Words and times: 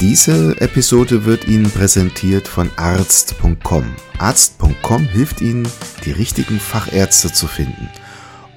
Diese 0.00 0.60
Episode 0.60 1.24
wird 1.24 1.46
Ihnen 1.46 1.70
präsentiert 1.70 2.48
von 2.48 2.68
arzt.com. 2.76 3.94
Arzt.com 4.18 5.04
hilft 5.04 5.40
Ihnen, 5.40 5.68
die 6.04 6.10
richtigen 6.10 6.58
Fachärzte 6.58 7.32
zu 7.32 7.46
finden. 7.46 7.88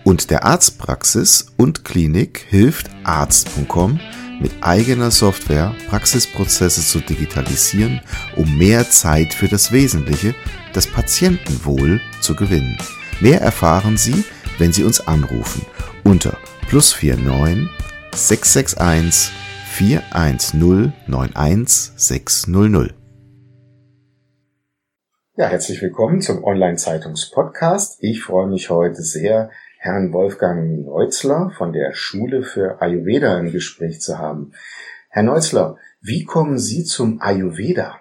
Und 0.03 0.31
der 0.31 0.45
Arztpraxis 0.45 1.53
und 1.55 1.85
Klinik 1.85 2.45
hilft 2.49 2.89
Arzt.com 3.03 3.99
mit 4.39 4.51
eigener 4.61 5.11
Software 5.11 5.75
Praxisprozesse 5.89 6.81
zu 6.81 6.99
digitalisieren, 7.01 8.01
um 8.35 8.57
mehr 8.57 8.89
Zeit 8.89 9.33
für 9.33 9.47
das 9.47 9.71
Wesentliche, 9.71 10.33
das 10.73 10.87
Patientenwohl, 10.87 12.01
zu 12.19 12.35
gewinnen. 12.35 12.77
Mehr 13.19 13.41
erfahren 13.41 13.97
Sie, 13.97 14.23
wenn 14.57 14.73
Sie 14.73 14.83
uns 14.83 15.01
anrufen 15.01 15.61
unter 16.03 16.37
plus 16.67 16.95
49 17.01 17.69
661 18.15 19.46
410 19.77 20.91
91600. 21.05 22.95
Ja, 25.35 25.45
herzlich 25.49 25.83
willkommen 25.83 26.19
zum 26.19 26.43
Online-Zeitungs-Podcast. 26.43 27.99
Ich 28.01 28.23
freue 28.23 28.47
mich 28.47 28.71
heute 28.71 29.03
sehr, 29.03 29.51
Herrn 29.77 30.13
Wolfgang 30.13 30.83
Neuzler 30.83 31.51
von 31.55 31.73
der 31.73 31.93
Schule 31.93 32.41
für 32.41 32.81
Ayurveda 32.81 33.37
im 33.37 33.51
Gespräch 33.51 34.01
zu 34.01 34.17
haben. 34.17 34.53
Herr 35.09 35.21
Neuzler, 35.21 35.77
wie 36.01 36.23
kommen 36.23 36.57
Sie 36.57 36.83
zum 36.83 37.21
Ayurveda? 37.21 37.99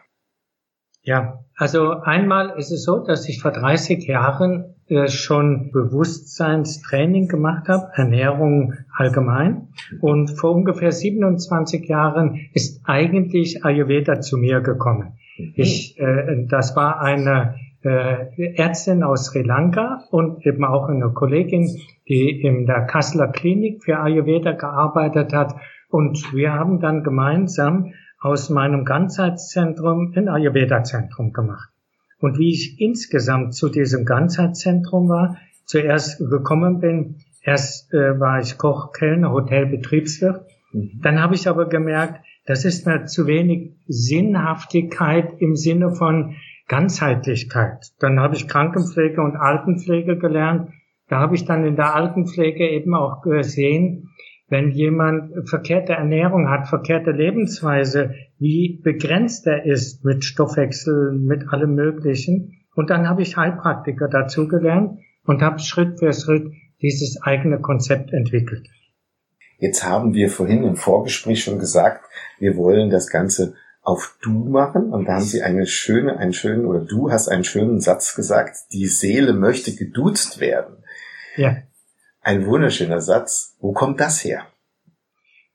Ja, 1.06 1.44
also 1.54 2.00
einmal 2.00 2.58
ist 2.58 2.72
es 2.72 2.82
so, 2.82 2.98
dass 2.98 3.28
ich 3.28 3.40
vor 3.40 3.52
30 3.52 4.04
Jahren 4.08 4.74
äh, 4.88 5.06
schon 5.06 5.70
Bewusstseinstraining 5.70 7.28
gemacht 7.28 7.68
habe, 7.68 7.92
Ernährung 7.94 8.74
allgemein. 8.92 9.68
Und 10.00 10.30
vor 10.30 10.50
ungefähr 10.50 10.90
27 10.90 11.88
Jahren 11.88 12.40
ist 12.54 12.80
eigentlich 12.86 13.64
Ayurveda 13.64 14.20
zu 14.20 14.36
mir 14.36 14.60
gekommen. 14.62 15.12
Mhm. 15.38 15.52
Ich, 15.54 15.96
äh, 16.00 16.44
das 16.48 16.74
war 16.74 17.00
eine 17.00 17.54
äh, 17.82 18.56
Ärztin 18.56 19.04
aus 19.04 19.26
Sri 19.26 19.42
Lanka 19.42 20.02
und 20.10 20.44
eben 20.44 20.64
auch 20.64 20.88
eine 20.88 21.10
Kollegin, 21.10 21.68
die 22.08 22.42
in 22.42 22.66
der 22.66 22.84
Kasseler 22.84 23.28
Klinik 23.28 23.84
für 23.84 24.00
Ayurveda 24.00 24.52
gearbeitet 24.52 25.32
hat. 25.32 25.54
Und 25.88 26.34
wir 26.34 26.52
haben 26.52 26.80
dann 26.80 27.04
gemeinsam 27.04 27.92
aus 28.26 28.50
meinem 28.50 28.84
Ganzheitszentrum 28.84 30.12
ein 30.16 30.28
Ayurveda-Zentrum 30.28 31.32
gemacht. 31.32 31.70
Und 32.18 32.38
wie 32.38 32.50
ich 32.50 32.80
insgesamt 32.80 33.54
zu 33.54 33.68
diesem 33.68 34.04
Ganzheitszentrum 34.04 35.08
war, 35.08 35.36
zuerst 35.64 36.18
gekommen 36.18 36.80
bin, 36.80 37.16
erst 37.42 37.92
äh, 37.94 38.18
war 38.18 38.40
ich 38.40 38.58
Koch, 38.58 38.92
Kellner, 38.92 39.30
Hotelbetriebswirt. 39.30 40.44
Mhm. 40.72 41.00
Dann 41.02 41.20
habe 41.22 41.34
ich 41.34 41.48
aber 41.48 41.68
gemerkt, 41.68 42.24
das 42.46 42.64
ist 42.64 42.86
mir 42.86 43.06
zu 43.06 43.26
wenig 43.26 43.74
Sinnhaftigkeit 43.86 45.34
im 45.38 45.56
Sinne 45.56 45.94
von 45.94 46.34
Ganzheitlichkeit. 46.68 47.92
Dann 48.00 48.18
habe 48.18 48.34
ich 48.34 48.48
Krankenpflege 48.48 49.20
und 49.20 49.36
Altenpflege 49.36 50.18
gelernt. 50.18 50.70
Da 51.08 51.20
habe 51.20 51.36
ich 51.36 51.44
dann 51.44 51.64
in 51.64 51.76
der 51.76 51.94
Altenpflege 51.94 52.68
eben 52.68 52.94
auch 52.94 53.22
gesehen, 53.22 54.10
wenn 54.48 54.70
jemand 54.70 55.48
verkehrte 55.48 55.94
Ernährung 55.94 56.48
hat, 56.48 56.68
verkehrte 56.68 57.10
Lebensweise, 57.10 58.14
wie 58.38 58.80
begrenzt 58.82 59.46
er 59.46 59.64
ist 59.64 60.04
mit 60.04 60.24
Stoffwechsel, 60.24 61.12
mit 61.12 61.48
allem 61.52 61.74
Möglichen. 61.74 62.64
Und 62.74 62.90
dann 62.90 63.08
habe 63.08 63.22
ich 63.22 63.36
Heilpraktiker 63.36 64.08
dazugelernt 64.08 65.00
und 65.24 65.42
habe 65.42 65.58
Schritt 65.58 65.98
für 65.98 66.12
Schritt 66.12 66.52
dieses 66.80 67.20
eigene 67.22 67.60
Konzept 67.60 68.12
entwickelt. 68.12 68.68
Jetzt 69.58 69.84
haben 69.84 70.12
wir 70.12 70.28
vorhin 70.28 70.64
im 70.64 70.76
Vorgespräch 70.76 71.42
schon 71.42 71.58
gesagt, 71.58 72.04
wir 72.38 72.56
wollen 72.56 72.90
das 72.90 73.08
Ganze 73.08 73.54
auf 73.82 74.18
Du 74.20 74.30
machen 74.30 74.92
und 74.92 75.06
da 75.06 75.14
haben 75.14 75.22
Sie 75.22 75.42
eine 75.42 75.64
schöne, 75.66 76.18
einen 76.18 76.32
schönen 76.32 76.66
oder 76.66 76.80
du 76.80 77.10
hast 77.10 77.28
einen 77.28 77.44
schönen 77.44 77.80
Satz 77.80 78.14
gesagt, 78.14 78.56
die 78.72 78.86
Seele 78.86 79.32
möchte 79.32 79.74
geduzt 79.74 80.40
werden. 80.40 80.76
Ja. 81.36 81.56
Ein 82.26 82.44
wunderschöner 82.44 83.00
Satz. 83.00 83.56
Wo 83.60 83.70
kommt 83.70 84.00
das 84.00 84.24
her? 84.24 84.48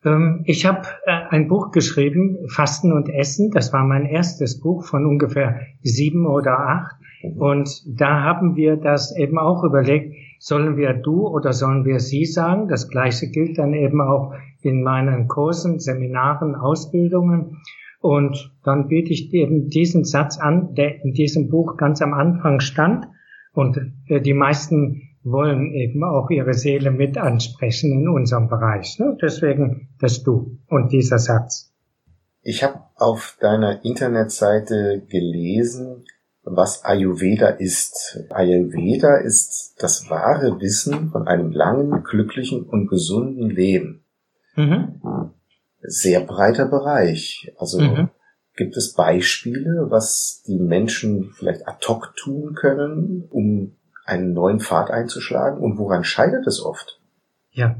Ähm, 0.06 0.44
ich 0.46 0.66
habe 0.66 0.88
äh, 1.06 1.12
ein 1.30 1.50
Buch 1.50 1.72
geschrieben, 1.72 2.48
Fasten 2.48 2.94
und 2.94 3.10
Essen. 3.10 3.52
Das 3.52 3.74
war 3.74 3.84
mein 3.84 4.06
erstes 4.06 4.62
Buch 4.62 4.86
von 4.86 5.06
ungefähr 5.06 5.60
sieben 5.84 6.26
oder 6.26 6.58
acht. 6.60 6.96
Mhm. 7.24 7.42
Und 7.42 8.00
da 8.00 8.22
haben 8.22 8.56
wir 8.56 8.78
das 8.78 9.14
eben 9.18 9.38
auch 9.38 9.66
überlegt, 9.66 10.16
sollen 10.40 10.78
wir 10.78 10.94
du 10.94 11.28
oder 11.28 11.52
sollen 11.52 11.84
wir 11.84 12.00
sie 12.00 12.24
sagen? 12.24 12.70
Das 12.70 12.88
gleiche 12.88 13.28
gilt 13.28 13.58
dann 13.58 13.74
eben 13.74 14.00
auch 14.00 14.34
in 14.62 14.82
meinen 14.82 15.28
Kursen, 15.28 15.78
Seminaren, 15.82 16.56
Ausbildungen. 16.56 17.58
Und 18.00 18.56
dann 18.64 18.88
biete 18.88 19.12
ich 19.12 19.34
eben 19.34 19.68
diesen 19.68 20.06
Satz 20.06 20.40
an, 20.40 20.74
der 20.76 21.04
in 21.04 21.12
diesem 21.12 21.50
Buch 21.50 21.76
ganz 21.76 22.02
am 22.02 22.14
Anfang 22.14 22.62
stand. 22.62 23.10
Und 23.52 23.78
äh, 24.08 24.22
die 24.22 24.34
meisten 24.34 25.10
wollen 25.24 25.74
eben 25.74 26.04
auch 26.04 26.30
ihre 26.30 26.54
Seele 26.54 26.92
mit 26.92 27.18
ansprechen 27.18 27.92
in 27.92 28.10
unserem 28.10 28.48
Bereich. 28.48 28.98
Ne? 29.00 29.18
Deswegen 29.22 29.90
das 30.00 30.24
Du 30.24 30.58
und 30.68 30.92
dieser 30.92 31.20
Satz. 31.20 31.72
Ich 32.42 32.64
habe 32.64 32.80
auf 32.96 33.38
deiner 33.40 33.86
Internetseite 33.86 35.06
gelesen, 35.08 36.06
was 36.44 36.84
Ayurveda 36.84 37.50
ist. 37.50 38.26
Ayurveda 38.32 39.18
ist 39.18 39.76
das 39.80 40.10
wahre 40.10 40.60
Wissen 40.60 41.12
von 41.12 41.28
einem 41.28 41.52
langen, 41.52 42.04
glücklichen 42.04 42.64
und 42.64 42.88
gesunden 42.88 43.50
Leben. 43.50 44.04
Mhm. 44.56 45.02
Sehr 45.82 46.22
breiter 46.22 46.66
Bereich. 46.66 47.54
Also 47.58 47.80
mhm. 47.80 48.10
gibt 48.56 48.76
es 48.76 48.94
Beispiele, 48.94 49.88
was 49.90 50.44
die 50.48 50.58
Menschen 50.58 51.32
vielleicht 51.34 51.68
ad 51.68 51.86
hoc 51.88 52.16
tun 52.16 52.56
können, 52.56 53.28
um 53.30 53.76
einen 54.06 54.34
neuen 54.34 54.60
Pfad 54.60 54.92
einzuschlagen 54.92 55.60
und 55.60 55.78
woran 55.78 56.04
scheitert 56.04 56.48
es 56.48 56.64
oft? 56.64 57.00
Ja, 57.52 57.76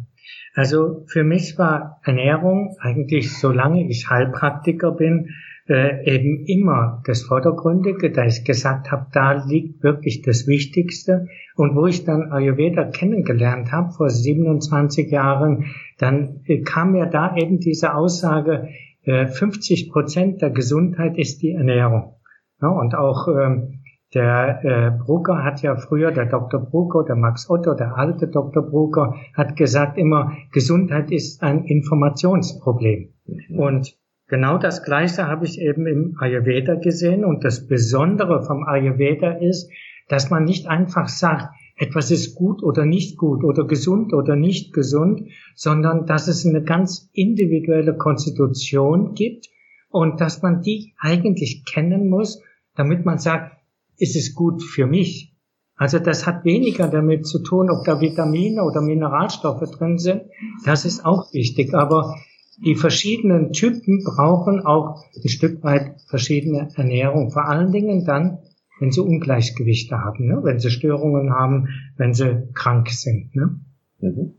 also 0.54 1.04
für 1.08 1.24
mich 1.24 1.58
war 1.58 2.02
Ernährung 2.04 2.76
eigentlich, 2.80 3.38
solange 3.38 3.88
ich 3.88 4.10
Heilpraktiker 4.10 4.92
bin, 4.92 5.30
äh, 5.70 6.04
eben 6.06 6.46
immer 6.46 7.02
das 7.06 7.24
Vordergründige, 7.24 8.12
da 8.12 8.26
ich 8.26 8.44
gesagt 8.44 8.92
habe, 8.92 9.08
da 9.14 9.44
liegt 9.46 9.84
wirklich 9.84 10.22
das 10.22 10.48
Wichtigste. 10.48 11.28
Und 11.56 11.76
wo 11.76 11.86
ich 11.86 12.04
dann 12.04 12.32
Ayurveda 12.32 12.86
kennengelernt 12.86 13.72
habe 13.72 13.92
vor 13.92 14.10
27 14.10 15.10
Jahren, 15.10 15.66
dann 15.98 16.42
äh, 16.46 16.62
kam 16.62 16.92
mir 16.92 17.06
da 17.06 17.36
eben 17.38 17.60
diese 17.60 17.94
Aussage, 17.94 18.70
äh, 19.04 19.28
50 19.28 19.92
Prozent 19.92 20.42
der 20.42 20.50
Gesundheit 20.50 21.18
ist 21.18 21.42
die 21.42 21.52
Ernährung. 21.52 22.16
Ja, 22.62 22.68
und 22.70 22.94
auch 22.94 23.28
ähm, 23.28 23.81
der 24.14 24.60
äh, 24.64 24.92
Brucker 24.92 25.44
hat 25.44 25.62
ja 25.62 25.78
früher, 25.78 26.12
der 26.12 26.26
Dr. 26.26 26.60
Brucker, 26.60 27.06
der 27.06 27.16
Max 27.16 27.50
Otto, 27.50 27.74
der 27.74 27.98
alte 27.98 28.28
Dr. 28.28 28.64
Brucker, 28.64 29.16
hat 29.34 29.56
gesagt 29.56 29.98
immer, 29.98 30.34
Gesundheit 30.52 31.12
ist 31.12 31.42
ein 31.42 31.64
Informationsproblem. 31.64 33.14
Mhm. 33.26 33.60
Und 33.60 33.98
genau 34.28 34.58
das 34.58 34.84
Gleiche 34.84 35.28
habe 35.28 35.46
ich 35.46 35.62
eben 35.62 35.88
im 35.88 36.18
Ayurveda 36.20 36.76
gesehen. 36.76 37.24
Und 37.24 37.46
das 37.46 37.68
Besondere 37.68 38.44
vom 38.44 38.66
Ayurveda 38.66 39.32
ist, 39.32 39.72
dass 40.10 40.30
man 40.30 40.44
nicht 40.44 40.68
einfach 40.68 41.08
sagt, 41.08 41.54
etwas 41.78 42.12
ist 42.12 42.36
gut 42.36 42.64
oder 42.64 42.86
nicht 42.86 43.18
gut 43.18 43.46
oder 43.46 43.66
gesund 43.66 44.14
oder 44.14 44.36
nicht 44.36 44.74
gesund, 44.74 45.30
sondern 45.56 46.06
dass 46.06 46.28
es 46.28 46.46
eine 46.46 46.64
ganz 46.64 47.10
individuelle 47.14 47.96
Konstitution 47.96 49.16
gibt 49.16 49.48
und 49.90 50.20
dass 50.20 50.42
man 50.42 50.62
die 50.62 50.94
eigentlich 51.00 51.64
kennen 51.66 52.10
muss, 52.10 52.42
damit 52.76 53.06
man 53.06 53.18
sagt, 53.18 53.58
ist 53.98 54.16
es 54.16 54.34
gut 54.34 54.64
für 54.64 54.88
mich. 54.88 55.36
Also 55.76 55.98
das 55.98 56.28
hat 56.28 56.46
weniger 56.46 56.88
damit 56.88 57.26
zu 57.26 57.40
tun, 57.40 57.72
ob 57.72 57.86
da 57.86 58.00
Vitamine 58.00 58.64
oder 58.64 58.82
Mineralstoffe 58.82 59.70
drin 59.72 59.98
sind. 59.98 60.24
Das 60.66 60.86
ist 60.86 61.04
auch 61.06 61.34
wichtig. 61.34 61.74
Aber 61.74 62.16
die 62.64 62.76
verschiedenen 62.76 63.52
Typen 63.54 64.04
brauchen 64.04 64.64
auch 64.64 65.04
ein 65.16 65.28
Stück 65.28 65.64
weit 65.64 65.96
verschiedene 66.08 66.70
Ernährung. 66.76 67.32
Vor 67.32 67.48
allen 67.48 67.72
Dingen 67.72 68.06
dann, 68.06 68.40
wenn 68.80 68.92
sie 68.92 69.02
Ungleichgewichte 69.02 69.98
haben, 69.98 70.28
ne? 70.28 70.42
wenn 70.44 70.60
sie 70.60 70.70
Störungen 70.70 71.32
haben, 71.32 71.70
wenn 71.98 72.14
sie 72.14 72.48
krank 72.54 72.90
sind. 72.90 73.36
Ne? 73.36 73.60
Mhm. 74.00 74.36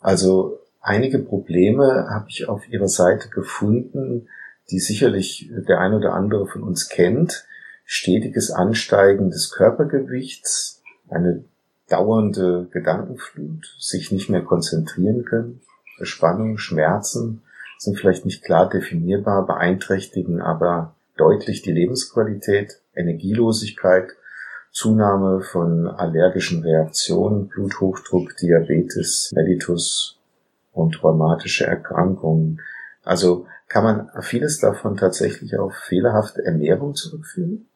Also 0.00 0.60
einige 0.80 1.18
Probleme 1.18 2.06
habe 2.10 2.26
ich 2.28 2.48
auf 2.48 2.66
Ihrer 2.70 2.88
Seite 2.88 3.28
gefunden, 3.28 4.28
die 4.70 4.78
sicherlich 4.78 5.50
der 5.68 5.80
ein 5.80 5.92
oder 5.92 6.14
andere 6.14 6.46
von 6.46 6.62
uns 6.62 6.88
kennt. 6.88 7.46
Stetiges 7.92 8.52
Ansteigen 8.52 9.30
des 9.30 9.50
Körpergewichts, 9.50 10.80
eine 11.08 11.42
dauernde 11.88 12.68
Gedankenflut, 12.70 13.66
sich 13.80 14.12
nicht 14.12 14.30
mehr 14.30 14.42
konzentrieren 14.42 15.24
können, 15.24 15.60
Spannung, 16.02 16.56
Schmerzen 16.56 17.42
sind 17.78 17.98
vielleicht 17.98 18.24
nicht 18.24 18.44
klar 18.44 18.68
definierbar, 18.68 19.44
beeinträchtigen 19.44 20.40
aber 20.40 20.94
deutlich 21.16 21.62
die 21.62 21.72
Lebensqualität, 21.72 22.80
Energielosigkeit, 22.94 24.10
Zunahme 24.70 25.40
von 25.40 25.88
allergischen 25.88 26.62
Reaktionen, 26.62 27.48
Bluthochdruck, 27.48 28.36
Diabetes, 28.36 29.32
Mellitus 29.34 30.16
und 30.72 31.02
rheumatische 31.02 31.66
Erkrankungen. 31.66 32.60
Also 33.02 33.48
kann 33.66 33.82
man 33.82 34.10
vieles 34.22 34.60
davon 34.60 34.96
tatsächlich 34.96 35.58
auf 35.58 35.74
fehlerhafte 35.74 36.44
Ernährung 36.44 36.94
zurückführen? 36.94 37.66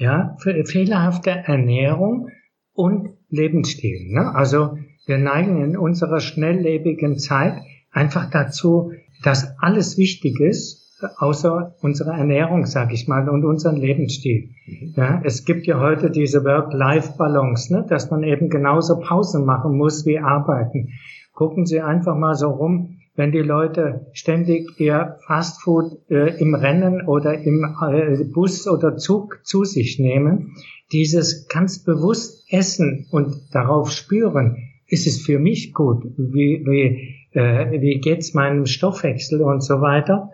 Ja, 0.00 0.34
fehlerhafte 0.38 1.30
Ernährung 1.30 2.30
und 2.72 3.10
Lebensstil. 3.28 4.10
Ne? 4.10 4.34
Also 4.34 4.78
wir 5.06 5.18
neigen 5.18 5.62
in 5.62 5.76
unserer 5.76 6.20
schnelllebigen 6.20 7.18
Zeit 7.18 7.60
einfach 7.90 8.30
dazu, 8.30 8.92
dass 9.22 9.58
alles 9.58 9.98
wichtig 9.98 10.40
ist, 10.40 10.98
außer 11.18 11.74
unserer 11.82 12.16
Ernährung, 12.16 12.64
sag 12.64 12.94
ich 12.94 13.08
mal, 13.08 13.28
und 13.28 13.44
unseren 13.44 13.76
Lebensstil. 13.76 14.48
Mhm. 14.66 14.94
Ja, 14.96 15.20
es 15.22 15.44
gibt 15.44 15.66
ja 15.66 15.78
heute 15.78 16.10
diese 16.10 16.44
Work-Life-Balance, 16.44 17.70
ne, 17.70 17.86
dass 17.86 18.10
man 18.10 18.22
eben 18.22 18.48
genauso 18.48 19.00
Pausen 19.00 19.44
machen 19.44 19.76
muss 19.76 20.06
wie 20.06 20.18
arbeiten. 20.18 20.94
Gucken 21.34 21.66
Sie 21.66 21.82
einfach 21.82 22.16
mal 22.16 22.34
so 22.34 22.48
rum, 22.48 22.99
wenn 23.20 23.32
die 23.32 23.40
Leute 23.40 24.06
ständig 24.14 24.80
ihr 24.80 25.18
Fastfood 25.26 26.08
äh, 26.08 26.40
im 26.40 26.54
Rennen 26.54 27.06
oder 27.06 27.34
im 27.34 27.76
äh, 27.86 28.24
Bus 28.24 28.66
oder 28.66 28.96
Zug 28.96 29.40
zu 29.44 29.64
sich 29.64 29.98
nehmen, 29.98 30.54
dieses 30.90 31.46
ganz 31.46 31.84
bewusst 31.84 32.50
essen 32.50 33.08
und 33.10 33.34
darauf 33.52 33.90
spüren, 33.90 34.56
ist 34.86 35.06
es 35.06 35.20
für 35.20 35.38
mich 35.38 35.74
gut, 35.74 36.02
wie, 36.16 36.64
wie, 36.64 37.38
äh, 37.38 37.82
wie 37.82 38.00
geht's 38.00 38.32
meinem 38.32 38.64
Stoffwechsel 38.64 39.42
und 39.42 39.62
so 39.62 39.82
weiter, 39.82 40.30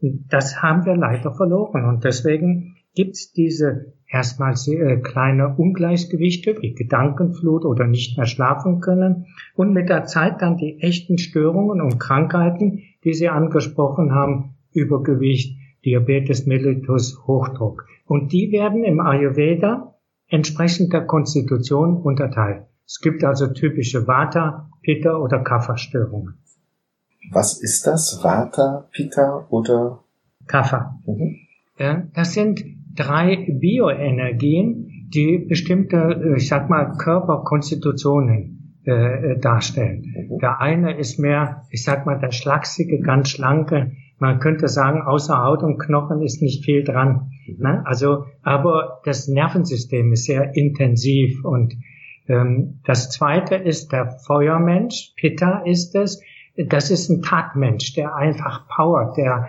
das 0.00 0.62
haben 0.62 0.86
wir 0.86 0.96
leider 0.96 1.34
verloren. 1.34 1.84
Und 1.84 2.04
deswegen 2.04 2.74
gibt's 2.94 3.32
diese 3.34 3.92
erstmal 4.10 4.56
sehr 4.56 5.00
kleine 5.00 5.54
Ungleichgewichte 5.56 6.56
wie 6.60 6.74
Gedankenflut 6.74 7.64
oder 7.64 7.86
nicht 7.86 8.16
mehr 8.16 8.26
schlafen 8.26 8.80
können 8.80 9.26
und 9.54 9.72
mit 9.72 9.88
der 9.88 10.04
Zeit 10.04 10.42
dann 10.42 10.56
die 10.56 10.80
echten 10.80 11.18
Störungen 11.18 11.80
und 11.80 11.98
Krankheiten, 11.98 12.82
die 13.04 13.14
Sie 13.14 13.28
angesprochen 13.28 14.12
haben, 14.12 14.56
Übergewicht, 14.72 15.56
Diabetes 15.84 16.46
mellitus, 16.46 17.26
Hochdruck. 17.26 17.86
Und 18.06 18.32
die 18.32 18.52
werden 18.52 18.84
im 18.84 19.00
Ayurveda 19.00 19.94
entsprechend 20.28 20.92
der 20.92 21.06
Konstitution 21.06 21.96
unterteilt. 21.96 22.66
Es 22.86 23.00
gibt 23.00 23.24
also 23.24 23.46
typische 23.46 24.06
Vata, 24.06 24.68
Pitta 24.82 25.16
oder 25.16 25.38
Kapha-Störungen. 25.38 26.34
Was 27.30 27.60
ist 27.60 27.86
das? 27.86 28.22
Vata, 28.22 28.88
Pitta 28.92 29.46
oder? 29.50 30.02
Kapha. 30.46 30.98
Mhm. 31.06 31.36
Ja, 31.78 32.02
das 32.14 32.32
sind 32.32 32.64
drei 32.94 33.46
Bioenergien, 33.60 35.08
die 35.12 35.38
bestimmte, 35.38 35.96
äh, 35.96 36.36
ich 36.36 36.48
sag 36.48 36.70
mal, 36.70 36.92
Körperkonstitutionen 36.96 38.78
äh, 38.84 39.38
darstellen. 39.38 40.28
Mhm. 40.30 40.38
Der 40.38 40.60
eine 40.60 40.96
ist 40.96 41.18
mehr, 41.18 41.66
ich 41.70 41.84
sag 41.84 42.06
mal, 42.06 42.18
der 42.18 42.32
schlachsige, 42.32 43.00
ganz 43.00 43.30
schlanke. 43.30 43.92
Man 44.18 44.38
könnte 44.38 44.68
sagen, 44.68 45.02
außer 45.02 45.42
Haut 45.42 45.62
und 45.62 45.78
Knochen 45.78 46.22
ist 46.22 46.42
nicht 46.42 46.64
viel 46.64 46.84
dran. 46.84 47.30
Mhm. 47.46 47.62
Ne? 47.62 47.82
Also, 47.84 48.26
aber 48.42 49.00
das 49.04 49.28
Nervensystem 49.28 50.12
ist 50.12 50.24
sehr 50.24 50.56
intensiv 50.56 51.44
und 51.44 51.74
ähm, 52.28 52.80
das 52.84 53.10
zweite 53.10 53.56
ist 53.56 53.92
der 53.92 54.10
Feuermensch. 54.26 55.12
Pitta 55.16 55.62
ist 55.64 55.94
es. 55.94 56.22
Das 56.56 56.90
ist 56.90 57.08
ein 57.08 57.22
Tatmensch, 57.22 57.94
der 57.94 58.14
einfach 58.14 58.68
powert, 58.68 59.16
der 59.16 59.48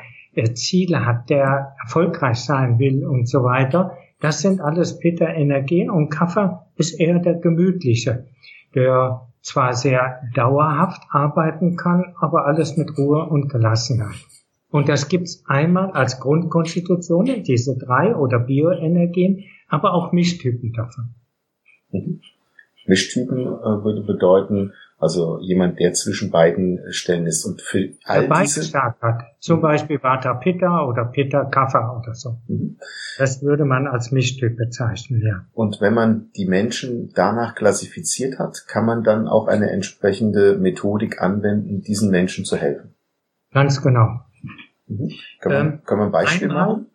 Ziele 0.53 1.05
hat, 1.05 1.29
der 1.29 1.75
erfolgreich 1.81 2.39
sein 2.39 2.79
will 2.79 3.05
und 3.05 3.27
so 3.27 3.43
weiter. 3.43 3.97
Das 4.19 4.41
sind 4.41 4.61
alles 4.61 4.99
Pitta-Energien 4.99 5.89
und 5.89 6.09
Kaffee 6.09 6.59
ist 6.75 6.99
eher 6.99 7.19
der 7.19 7.35
gemütliche, 7.35 8.27
der 8.75 9.27
zwar 9.41 9.73
sehr 9.73 10.21
dauerhaft 10.35 11.01
arbeiten 11.09 11.75
kann, 11.75 12.13
aber 12.19 12.45
alles 12.45 12.77
mit 12.77 12.97
Ruhe 12.97 13.25
und 13.25 13.49
Gelassenheit. 13.49 14.25
Und 14.69 14.87
das 14.87 15.09
gibt's 15.09 15.43
einmal 15.47 15.91
als 15.91 16.19
Grundkonstitutionen, 16.19 17.43
diese 17.43 17.77
drei 17.77 18.15
oder 18.15 18.39
Bioenergien, 18.39 19.43
aber 19.67 19.93
auch 19.93 20.11
Mischtypen 20.13 20.71
davon. 20.71 21.09
Mhm. 21.91 22.21
Mischtypen 22.87 23.39
äh, 23.39 23.83
würde 23.83 24.01
bedeuten, 24.01 24.73
also 25.01 25.39
jemand, 25.41 25.79
der 25.79 25.93
zwischen 25.93 26.29
beiden 26.29 26.79
Stellen 26.91 27.25
ist 27.25 27.43
und 27.45 27.61
für 27.61 27.89
all 28.05 28.27
der 28.27 28.41
diese 28.41 28.63
stark 28.63 29.01
hat. 29.01 29.23
Zum 29.39 29.57
mhm. 29.57 29.61
Beispiel 29.63 30.01
Vata 30.01 30.35
Pitta 30.35 30.85
oder 30.85 31.05
Pitta 31.05 31.45
Kapha 31.45 31.99
oder 31.99 32.13
so. 32.13 32.37
Mhm. 32.47 32.77
Das 33.17 33.41
würde 33.41 33.65
man 33.65 33.87
als 33.87 34.11
Mischtyp 34.11 34.57
bezeichnen, 34.57 35.21
ja. 35.25 35.45
Und 35.53 35.81
wenn 35.81 35.93
man 35.93 36.29
die 36.35 36.45
Menschen 36.45 37.11
danach 37.15 37.55
klassifiziert 37.55 38.37
hat, 38.37 38.67
kann 38.67 38.85
man 38.85 39.03
dann 39.03 39.27
auch 39.27 39.47
eine 39.47 39.71
entsprechende 39.71 40.57
Methodik 40.57 41.21
anwenden, 41.21 41.81
diesen 41.81 42.11
Menschen 42.11 42.45
zu 42.45 42.55
helfen. 42.55 42.93
Ganz 43.51 43.81
genau. 43.81 44.21
Mhm. 44.87 45.11
Kann, 45.39 45.51
man, 45.51 45.67
ähm, 45.67 45.81
kann 45.85 45.97
man 45.97 46.07
ein 46.07 46.11
Beispiel 46.11 46.47
machen? 46.47 46.87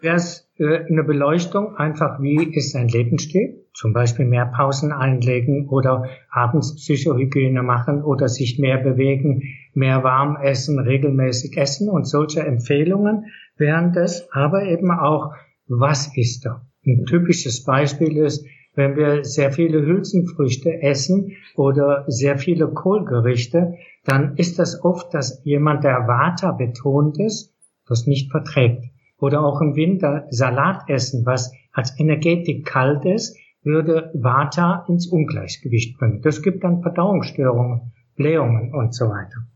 Äh, 0.59 0.87
eine 0.89 1.05
Beleuchtung, 1.05 1.77
einfach 1.77 2.21
wie 2.21 2.43
ist 2.45 2.73
sein 2.73 2.89
Lebensstil? 2.89 3.67
Zum 3.75 3.93
Beispiel 3.93 4.25
mehr 4.25 4.47
Pausen 4.47 4.91
einlegen 4.91 5.69
oder 5.69 6.05
abends 6.31 6.77
Psychohygiene 6.77 7.63
machen 7.63 8.03
oder 8.03 8.29
sich 8.29 8.59
mehr 8.59 8.79
bewegen, 8.79 9.43
mehr 9.75 10.03
warm 10.03 10.37
essen, 10.37 10.79
regelmäßig 10.79 11.59
essen 11.59 11.91
und 11.91 12.07
solche 12.07 12.41
Empfehlungen 12.41 13.27
wären 13.59 13.93
das, 13.93 14.33
aber 14.33 14.65
eben 14.65 14.91
auch, 14.91 15.35
was 15.69 16.17
ist 16.17 16.47
da? 16.47 16.67
Ein 16.87 17.05
typisches 17.05 17.65
Beispiel 17.65 18.17
ist, 18.17 18.47
wenn 18.75 18.97
wir 18.97 19.25
sehr 19.25 19.53
viele 19.53 19.85
Hülsenfrüchte 19.85 20.83
essen 20.83 21.33
oder 21.55 22.05
sehr 22.09 22.39
viele 22.39 22.69
Kohlgerichte, 22.69 23.75
dann 24.05 24.37
ist 24.37 24.59
das 24.59 24.83
oft, 24.85 25.13
dass 25.13 25.43
jemand, 25.45 25.85
der 25.85 26.07
Vata 26.07 26.53
betont 26.53 27.19
ist, 27.19 27.55
das 27.89 28.07
nicht 28.07 28.31
verträgt. 28.31 28.85
Oder 29.19 29.43
auch 29.45 29.61
im 29.61 29.77
Winter 29.77 30.27
Salat 30.31 30.89
essen, 30.89 31.25
was 31.25 31.53
als 31.73 31.99
Energetik 31.99 32.67
kalt 32.67 33.05
ist, 33.05 33.37
würde 33.63 34.11
Vata 34.15 34.85
ins 34.89 35.07
Ungleichgewicht 35.07 35.99
bringen. 35.99 36.23
Das 36.23 36.43
gibt 36.43 36.63
dann 36.65 36.83
Verdauungsstörungen, 36.83 37.93
Blähungen 38.15 38.75
und 38.75 38.95
so 38.95 39.07
weiter. 39.07 39.47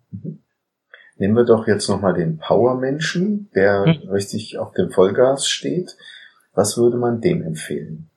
Nehmen 1.16 1.36
wir 1.36 1.44
doch 1.44 1.66
jetzt 1.66 1.88
nochmal 1.88 2.14
den 2.14 2.38
Power-Menschen, 2.38 3.50
der 3.54 3.84
hm. 3.84 4.10
richtig 4.10 4.58
auf 4.58 4.72
dem 4.72 4.90
Vollgas 4.90 5.48
steht. 5.48 5.96
Was 6.54 6.76
würde 6.76 6.96
man 6.96 7.20
dem 7.20 7.42
empfehlen? 7.42 8.10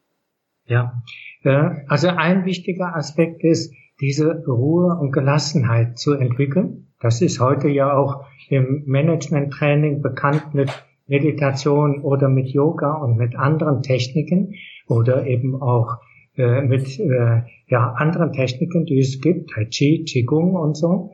Ja, 0.66 1.04
äh, 1.44 1.70
also 1.88 2.08
ein 2.08 2.46
wichtiger 2.46 2.96
Aspekt 2.96 3.44
ist, 3.44 3.74
diese 4.00 4.44
Ruhe 4.48 4.98
und 4.98 5.12
Gelassenheit 5.12 6.00
zu 6.00 6.14
entwickeln. 6.14 6.88
Das 7.00 7.22
ist 7.22 7.40
heute 7.40 7.68
ja 7.68 7.94
auch 7.94 8.26
im 8.50 8.84
Management-Training 8.86 10.02
bekannt 10.02 10.54
mit 10.54 10.72
Meditation 11.14 12.02
oder 12.02 12.28
mit 12.28 12.48
Yoga 12.48 12.94
und 12.96 13.18
mit 13.18 13.36
anderen 13.36 13.84
Techniken 13.84 14.56
oder 14.88 15.28
eben 15.28 15.62
auch 15.62 15.98
äh, 16.36 16.62
mit 16.62 17.00
äh, 17.00 17.44
ja, 17.68 17.94
anderen 17.94 18.34
Techniken, 18.34 18.86
die 18.86 18.98
es 18.98 19.22
gibt, 19.22 19.52
Tai 19.52 19.66
Chi, 19.66 20.06
Qigong 20.06 20.56
und 20.56 20.76
so. 20.76 21.12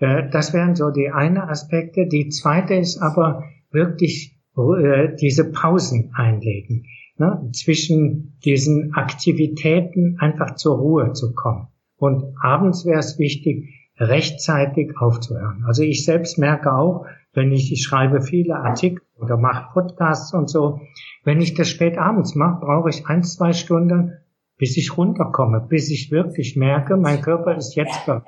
Äh, 0.00 0.28
das 0.30 0.52
wären 0.52 0.76
so 0.76 0.90
die 0.90 1.08
eine 1.08 1.48
Aspekte. 1.48 2.06
Die 2.06 2.28
zweite 2.28 2.74
ist 2.74 2.98
aber 2.98 3.44
wirklich 3.70 4.36
äh, 4.56 5.16
diese 5.18 5.50
Pausen 5.50 6.10
einlegen. 6.14 6.84
Ne? 7.16 7.48
Zwischen 7.52 8.38
diesen 8.44 8.92
Aktivitäten 8.92 10.18
einfach 10.18 10.56
zur 10.56 10.76
Ruhe 10.76 11.12
zu 11.14 11.32
kommen. 11.34 11.68
Und 11.96 12.22
abends 12.42 12.84
wäre 12.84 12.98
es 12.98 13.18
wichtig, 13.18 13.70
rechtzeitig 13.98 14.98
aufzuhören. 14.98 15.64
Also 15.66 15.82
ich 15.82 16.04
selbst 16.04 16.38
merke 16.38 16.72
auch, 16.72 17.06
wenn 17.38 17.52
ich, 17.52 17.72
ich 17.72 17.84
schreibe 17.84 18.20
viele 18.20 18.56
Artikel 18.56 19.02
oder 19.16 19.36
mache 19.36 19.72
Podcasts 19.72 20.34
und 20.34 20.50
so, 20.50 20.80
wenn 21.24 21.40
ich 21.40 21.54
das 21.54 21.68
spät 21.68 21.96
abends 21.96 22.34
mache, 22.34 22.60
brauche 22.60 22.90
ich 22.90 23.06
ein, 23.06 23.22
zwei 23.22 23.52
Stunden, 23.52 24.18
bis 24.58 24.76
ich 24.76 24.96
runterkomme, 24.96 25.64
bis 25.66 25.88
ich 25.88 26.10
wirklich 26.10 26.56
merke, 26.56 26.96
mein 26.96 27.22
Körper 27.22 27.56
ist 27.56 27.76
jetzt 27.76 28.04
bereit 28.04 28.24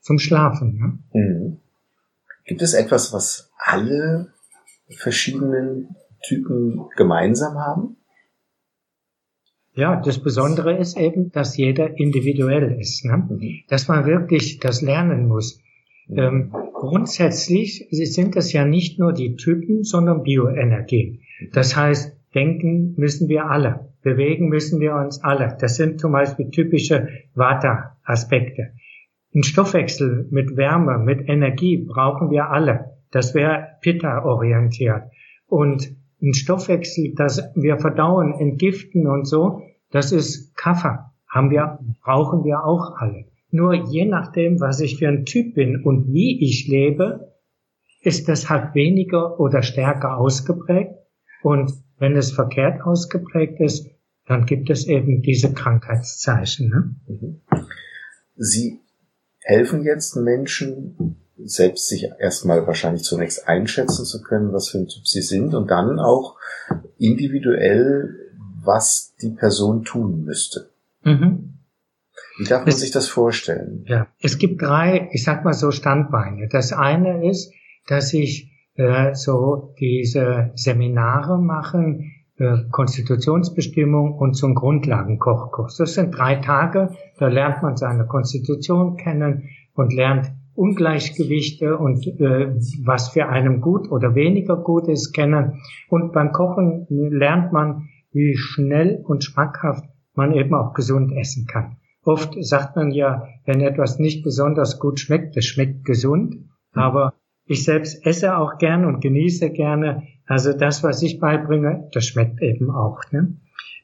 zum 0.00 0.18
Schlafen. 0.18 0.98
Ne? 1.12 1.20
Mhm. 1.20 1.58
Gibt 2.46 2.62
es 2.62 2.72
etwas, 2.72 3.12
was 3.12 3.52
alle 3.58 4.32
verschiedenen 4.88 5.94
Typen 6.26 6.88
gemeinsam 6.96 7.58
haben? 7.58 7.96
Ja, 9.74 10.00
das 10.00 10.18
Besondere 10.18 10.76
ist 10.76 10.96
eben, 10.96 11.30
dass 11.32 11.56
jeder 11.58 11.98
individuell 11.98 12.80
ist, 12.80 13.04
ne? 13.04 13.18
Mhm. 13.28 13.60
dass 13.68 13.86
man 13.88 14.06
wirklich 14.06 14.58
das 14.58 14.80
lernen 14.80 15.28
muss. 15.28 15.60
Ähm, 16.10 16.52
grundsätzlich 16.72 17.86
sind 17.90 18.36
das 18.36 18.52
ja 18.52 18.64
nicht 18.64 18.98
nur 18.98 19.12
die 19.12 19.36
Typen, 19.36 19.84
sondern 19.84 20.22
Bioenergien. 20.22 21.20
Das 21.52 21.76
heißt, 21.76 22.16
denken 22.34 22.94
müssen 22.96 23.28
wir 23.28 23.50
alle. 23.50 23.88
bewegen 24.02 24.48
müssen 24.48 24.80
wir 24.80 24.94
uns 24.94 25.22
alle. 25.22 25.56
Das 25.60 25.76
sind 25.76 26.00
zum 26.00 26.12
Beispiel 26.12 26.50
typische 26.50 27.08
Vata-Aspekte. 27.34 28.72
Ein 29.34 29.42
Stoffwechsel 29.42 30.28
mit 30.30 30.56
Wärme, 30.56 30.98
mit 30.98 31.28
Energie 31.28 31.76
brauchen 31.76 32.30
wir 32.30 32.48
alle. 32.48 32.96
Das 33.10 33.34
wäre 33.34 33.76
Pitta-orientiert. 33.82 35.02
Und 35.46 35.94
ein 36.22 36.32
Stoffwechsel, 36.32 37.14
das 37.14 37.42
wir 37.54 37.78
verdauen, 37.78 38.34
entgiften 38.38 39.06
und 39.06 39.26
so, 39.26 39.62
das 39.90 40.12
ist 40.12 40.56
Kaffer. 40.56 41.12
Haben 41.28 41.50
wir, 41.50 41.78
brauchen 42.02 42.44
wir 42.44 42.64
auch 42.64 42.96
alle. 42.96 43.26
Nur 43.50 43.74
je 43.74 44.04
nachdem, 44.04 44.60
was 44.60 44.80
ich 44.80 44.98
für 44.98 45.08
ein 45.08 45.24
Typ 45.24 45.54
bin 45.54 45.82
und 45.82 46.12
wie 46.12 46.44
ich 46.44 46.68
lebe, 46.68 47.34
ist 48.02 48.28
das 48.28 48.48
halt 48.48 48.74
weniger 48.74 49.40
oder 49.40 49.62
stärker 49.62 50.18
ausgeprägt. 50.18 50.94
Und 51.42 51.72
wenn 51.98 52.16
es 52.16 52.32
verkehrt 52.32 52.82
ausgeprägt 52.82 53.60
ist, 53.60 53.88
dann 54.26 54.44
gibt 54.44 54.70
es 54.70 54.86
eben 54.86 55.22
diese 55.22 55.52
Krankheitszeichen. 55.52 56.68
Ne? 56.68 56.94
Mhm. 57.06 57.40
Sie 58.36 58.80
helfen 59.40 59.82
jetzt 59.82 60.16
Menschen, 60.16 61.16
selbst 61.42 61.88
sich 61.88 62.06
erstmal 62.18 62.66
wahrscheinlich 62.66 63.02
zunächst 63.02 63.48
einschätzen 63.48 64.04
zu 64.04 64.22
können, 64.22 64.52
was 64.52 64.68
für 64.68 64.78
ein 64.78 64.88
Typ 64.88 65.06
sie 65.06 65.22
sind 65.22 65.54
und 65.54 65.70
dann 65.70 65.98
auch 65.98 66.36
individuell, 66.98 68.14
was 68.62 69.14
die 69.22 69.30
Person 69.30 69.84
tun 69.84 70.24
müsste. 70.24 70.70
Mhm. 71.04 71.57
Wie 72.38 72.44
darf 72.44 72.60
man 72.60 72.68
es, 72.68 72.80
sich 72.80 72.92
das 72.92 73.08
vorstellen? 73.08 73.84
Ja, 73.86 74.06
es 74.20 74.38
gibt 74.38 74.62
drei, 74.62 75.08
ich 75.12 75.24
sag 75.24 75.44
mal 75.44 75.52
so 75.52 75.70
Standbeine. 75.70 76.48
Das 76.48 76.72
eine 76.72 77.28
ist, 77.28 77.52
dass 77.86 78.14
ich 78.14 78.52
äh, 78.76 79.14
so 79.14 79.74
diese 79.80 80.52
Seminare 80.54 81.38
machen, 81.38 82.12
äh, 82.36 82.58
Konstitutionsbestimmung 82.70 84.12
und 84.14 84.34
zum 84.34 84.54
Grundlagenkochkurs. 84.54 85.76
Das 85.78 85.94
sind 85.94 86.16
drei 86.16 86.36
Tage, 86.36 86.90
da 87.18 87.26
lernt 87.26 87.62
man 87.62 87.76
seine 87.76 88.06
Konstitution 88.06 88.96
kennen 88.96 89.48
und 89.74 89.92
lernt 89.92 90.30
Ungleichgewichte 90.54 91.76
und 91.76 92.06
äh, 92.06 92.54
was 92.84 93.08
für 93.08 93.26
einem 93.26 93.60
gut 93.60 93.90
oder 93.90 94.14
weniger 94.14 94.56
gut 94.56 94.88
ist 94.88 95.12
kennen. 95.12 95.60
Und 95.88 96.12
beim 96.12 96.32
Kochen 96.32 96.86
lernt 96.88 97.52
man, 97.52 97.88
wie 98.12 98.36
schnell 98.36 99.02
und 99.04 99.24
schmackhaft 99.24 99.84
man 100.14 100.32
eben 100.32 100.54
auch 100.54 100.74
gesund 100.74 101.12
essen 101.12 101.46
kann. 101.46 101.76
Oft 102.08 102.42
sagt 102.42 102.74
man 102.74 102.90
ja, 102.90 103.28
wenn 103.44 103.60
etwas 103.60 103.98
nicht 103.98 104.24
besonders 104.24 104.80
gut 104.80 104.98
schmeckt, 104.98 105.36
das 105.36 105.44
schmeckt 105.44 105.84
gesund. 105.84 106.36
Aber 106.72 107.12
ich 107.44 107.64
selbst 107.64 108.06
esse 108.06 108.38
auch 108.38 108.56
gern 108.56 108.86
und 108.86 109.02
genieße 109.02 109.50
gerne. 109.50 110.04
Also 110.24 110.54
das, 110.54 110.82
was 110.82 111.02
ich 111.02 111.20
beibringe, 111.20 111.86
das 111.92 112.06
schmeckt 112.06 112.40
eben 112.40 112.70
auch. 112.70 113.02
Ne? 113.10 113.36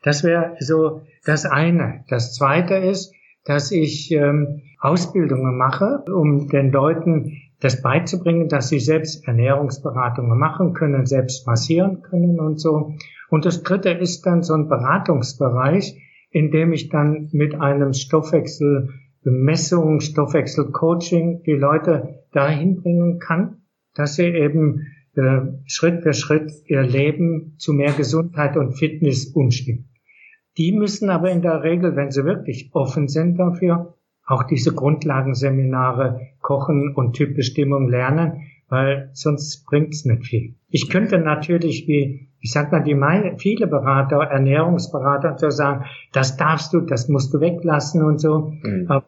Das 0.02 0.24
wäre 0.24 0.56
so 0.58 1.02
das 1.26 1.44
eine. 1.44 2.04
Das 2.08 2.32
zweite 2.34 2.76
ist, 2.76 3.12
dass 3.44 3.70
ich 3.70 4.10
ähm, 4.10 4.62
Ausbildungen 4.80 5.58
mache, 5.58 6.02
um 6.10 6.48
den 6.48 6.72
Leuten 6.72 7.42
das 7.60 7.82
beizubringen, 7.82 8.48
dass 8.48 8.70
sie 8.70 8.80
selbst 8.80 9.28
Ernährungsberatungen 9.28 10.38
machen 10.38 10.72
können, 10.72 11.04
selbst 11.04 11.46
massieren 11.46 12.00
können 12.00 12.40
und 12.40 12.58
so. 12.58 12.94
Und 13.28 13.44
das 13.44 13.62
dritte 13.62 13.90
ist 13.90 14.24
dann 14.24 14.42
so 14.42 14.54
ein 14.54 14.66
Beratungsbereich, 14.66 16.00
in 16.34 16.50
dem 16.50 16.72
ich 16.72 16.88
dann 16.88 17.28
mit 17.30 17.54
einem 17.54 17.92
Stoffwechsel 17.92 18.88
Messung, 19.22 20.00
Stoffwechselcoaching 20.00 21.44
die 21.44 21.52
Leute 21.52 22.24
dahin 22.32 22.82
bringen 22.82 23.20
kann, 23.20 23.62
dass 23.94 24.16
sie 24.16 24.26
eben 24.26 24.88
äh, 25.14 25.42
Schritt 25.66 26.02
für 26.02 26.12
Schritt 26.12 26.52
ihr 26.66 26.82
Leben 26.82 27.54
zu 27.58 27.72
mehr 27.72 27.92
Gesundheit 27.92 28.56
und 28.56 28.72
Fitness 28.72 29.26
umstimmen. 29.26 29.90
Die 30.58 30.72
müssen 30.72 31.08
aber 31.08 31.30
in 31.30 31.40
der 31.40 31.62
Regel, 31.62 31.94
wenn 31.94 32.10
sie 32.10 32.24
wirklich 32.24 32.70
offen 32.72 33.06
sind 33.06 33.38
dafür, 33.38 33.94
auch 34.26 34.42
diese 34.42 34.74
Grundlagenseminare 34.74 36.20
Kochen 36.40 36.94
und 36.96 37.14
Typbestimmung 37.14 37.88
lernen, 37.88 38.42
weil 38.74 39.10
sonst 39.12 39.64
bringt's 39.66 40.04
nicht 40.04 40.26
viel. 40.26 40.56
Ich 40.68 40.90
könnte 40.90 41.18
natürlich 41.18 41.86
wie, 41.86 42.32
ich 42.40 42.50
sag 42.50 42.72
mal, 42.72 42.82
die 42.82 42.96
meine, 42.96 43.38
viele 43.38 43.68
Berater, 43.68 44.16
Ernährungsberater 44.16 45.38
so 45.38 45.50
sagen, 45.50 45.84
das 46.12 46.36
darfst 46.36 46.74
du, 46.74 46.80
das 46.80 47.08
musst 47.08 47.32
du 47.32 47.38
weglassen 47.38 48.02
und 48.02 48.20
so. 48.20 48.52
Mhm. 48.62 48.86
Aber 48.88 49.06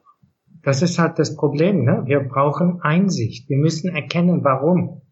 das 0.62 0.82
ist 0.82 1.00
halt 1.00 1.18
das 1.18 1.34
Problem. 1.34 1.84
Ne? 1.84 2.02
Wir 2.06 2.20
brauchen 2.20 2.80
Einsicht. 2.80 3.48
Wir 3.48 3.56
müssen 3.56 3.92
erkennen, 3.92 4.44
warum. 4.44 5.02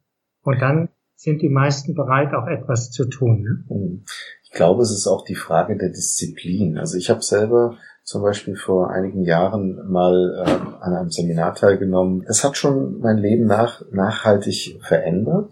Und 0.43 0.63
dann 0.63 0.89
sind 1.17 1.43
die 1.43 1.49
meisten 1.49 1.95
bereit, 1.95 2.33
auch 2.33 2.47
etwas 2.47 2.93
zu 2.93 3.09
tun. 3.09 3.43
Ne? 3.43 3.65
Hm. 3.69 4.05
Ich 4.45 4.53
glaube, 4.53 4.83
es 4.83 4.93
ist 4.93 5.09
auch 5.09 5.25
die 5.25 5.35
Frage 5.35 5.77
der 5.77 5.89
Disziplin. 5.89 6.79
Also 6.79 6.97
ich 6.97 7.11
habe 7.11 7.23
selber 7.23 7.77
zum 8.05 8.21
Beispiel 8.23 8.55
vor 8.55 8.91
einigen 8.91 9.25
Jahren 9.25 9.91
mal 9.91 10.45
äh, 10.47 10.85
an 10.85 10.95
einem 10.95 11.11
Seminar 11.11 11.55
teilgenommen. 11.55 12.23
Das 12.27 12.45
hat 12.45 12.57
schon 12.57 13.01
mein 13.01 13.17
Leben 13.17 13.47
nach, 13.47 13.83
nachhaltig 13.91 14.79
verändert, 14.83 15.51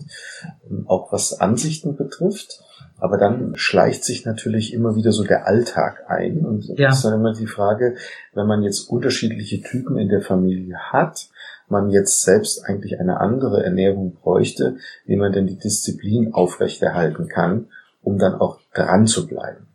auch 0.86 1.10
was 1.12 1.40
Ansichten 1.40 1.96
betrifft. 1.96 2.62
Aber 2.98 3.16
dann 3.16 3.56
schleicht 3.56 4.04
sich 4.04 4.26
natürlich 4.26 4.72
immer 4.72 4.94
wieder 4.94 5.10
so 5.10 5.24
der 5.24 5.46
Alltag 5.46 6.04
ein. 6.08 6.44
Und 6.44 6.66
ja. 6.66 6.88
das 6.88 6.98
ist 6.98 7.04
dann 7.04 7.18
immer 7.18 7.32
die 7.32 7.46
Frage, 7.48 7.96
wenn 8.34 8.46
man 8.46 8.62
jetzt 8.62 8.88
unterschiedliche 8.88 9.60
Typen 9.62 9.98
in 9.98 10.08
der 10.08 10.20
Familie 10.20 10.76
hat, 10.92 11.28
man 11.68 11.90
jetzt 11.90 12.22
selbst 12.22 12.64
eigentlich 12.66 13.00
eine 13.00 13.18
andere 13.18 13.64
Ernährung 13.64 14.14
bräuchte, 14.22 14.76
wie 15.06 15.16
man 15.16 15.32
denn 15.32 15.46
die 15.46 15.58
Disziplin 15.58 16.34
aufrechterhalten 16.34 17.28
kann, 17.28 17.68
um 18.02 18.18
dann 18.18 18.34
auch 18.34 18.60
dran 18.74 19.06
zu 19.06 19.26
bleiben. 19.26 19.71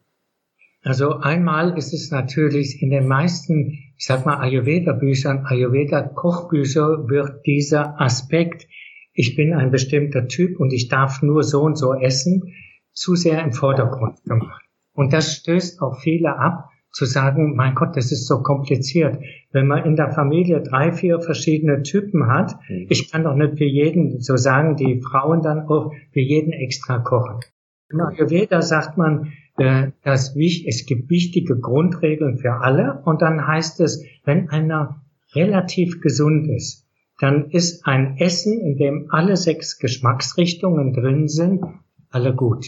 Also 0.88 1.18
einmal 1.18 1.78
ist 1.78 1.94
es 1.94 2.12
natürlich 2.12 2.82
in 2.82 2.92
den 2.92 3.10
meisten, 3.10 3.78
ich 3.98 4.06
sag 4.06 4.26
mal 4.26 4.38
Ayurveda-Büchern, 4.38 5.46
Ayurveda-Kochbücher 5.46 7.10
wird 7.10 7.46
dieser 7.46 8.00
Aspekt, 8.00 8.70
ich 9.14 9.36
bin 9.36 9.54
ein 9.54 9.70
bestimmter 9.70 10.30
Typ 10.30 10.62
und 10.62 10.72
ich 10.72 10.88
darf 10.88 11.22
nur 11.22 11.44
so 11.44 11.64
und 11.64 11.78
so 11.78 11.94
essen, 11.94 12.54
zu 12.94 13.16
sehr 13.16 13.44
im 13.44 13.52
Vordergrund 13.52 14.24
gemacht. 14.24 14.64
Und 14.94 15.12
das 15.12 15.36
stößt 15.36 15.82
auch 15.82 16.00
viele 16.00 16.40
ab, 16.40 16.70
zu 16.94 17.04
sagen, 17.04 17.58
mein 17.58 17.76
Gott, 17.76 17.98
das 17.98 18.14
ist 18.14 18.26
so 18.26 18.42
kompliziert. 18.42 19.20
Wenn 19.52 19.68
man 19.68 19.84
in 19.84 19.98
der 19.98 20.14
Familie 20.14 20.62
drei, 20.62 20.94
vier 20.94 21.20
verschiedene 21.20 21.84
Typen 21.84 22.28
hat, 22.28 22.56
mhm. 22.70 22.88
ich 22.90 23.12
kann 23.12 23.26
doch 23.26 23.36
nicht 23.36 23.58
für 23.58 23.66
jeden, 23.66 24.22
so 24.22 24.38
sagen 24.38 24.78
die 24.78 25.02
Frauen 25.02 25.42
dann 25.42 25.68
auch, 25.68 25.92
für 26.14 26.22
jeden 26.22 26.54
extra 26.54 27.00
kochen. 27.00 27.42
Im 27.90 28.00
Ayurveda 28.00 28.62
sagt 28.62 28.98
man, 28.98 29.34
äh, 29.58 29.92
dass 30.04 30.36
es 30.36 30.86
gibt 30.86 31.10
wichtige 31.10 31.60
Grundregeln 31.60 32.38
für 32.38 32.62
alle 32.62 33.02
und 33.06 33.22
dann 33.22 33.48
heißt 33.48 33.80
es, 33.80 34.04
wenn 34.24 34.50
einer 34.50 35.02
relativ 35.34 36.02
gesund 36.02 36.48
ist, 36.48 36.88
dann 37.20 37.50
ist 37.50 37.86
ein 37.86 38.18
Essen, 38.18 38.60
in 38.60 38.78
dem 38.78 39.08
alle 39.10 39.36
sechs 39.36 39.80
Geschmacksrichtungen 39.80 40.94
drin 40.94 41.28
sind, 41.28 41.66
alle 42.10 42.36
gut. 42.36 42.68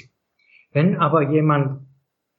Wenn 0.71 0.97
aber 0.97 1.29
jemand 1.29 1.81